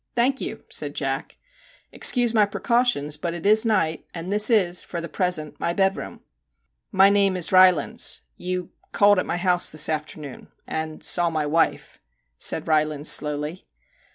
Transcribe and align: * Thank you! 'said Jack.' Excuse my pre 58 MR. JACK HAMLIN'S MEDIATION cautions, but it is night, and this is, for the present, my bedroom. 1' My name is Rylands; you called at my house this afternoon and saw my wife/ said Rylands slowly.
* 0.09 0.15
Thank 0.15 0.41
you! 0.41 0.63
'said 0.67 0.95
Jack.' 0.95 1.37
Excuse 1.91 2.33
my 2.33 2.47
pre 2.47 2.57
58 2.57 2.57
MR. 2.57 2.57
JACK 2.57 2.69
HAMLIN'S 2.71 2.95
MEDIATION 2.95 3.03
cautions, 3.03 3.17
but 3.21 3.33
it 3.35 3.45
is 3.51 3.65
night, 3.67 4.05
and 4.15 4.33
this 4.33 4.49
is, 4.49 4.81
for 4.81 4.99
the 4.99 5.07
present, 5.09 5.59
my 5.59 5.73
bedroom. 5.73 6.13
1' 6.15 6.21
My 6.93 7.09
name 7.11 7.37
is 7.37 7.51
Rylands; 7.51 8.21
you 8.35 8.71
called 8.93 9.19
at 9.19 9.27
my 9.27 9.37
house 9.37 9.69
this 9.69 9.87
afternoon 9.87 10.51
and 10.65 11.03
saw 11.03 11.29
my 11.29 11.45
wife/ 11.45 11.99
said 12.39 12.67
Rylands 12.67 13.11
slowly. 13.11 13.67